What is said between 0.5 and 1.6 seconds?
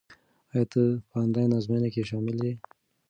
ایا ته په انلاین